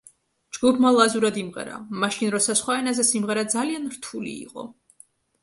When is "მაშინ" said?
2.05-2.33